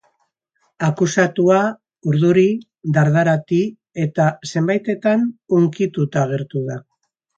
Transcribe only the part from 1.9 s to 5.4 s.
urduri, dardarati eta, zenbaitetan,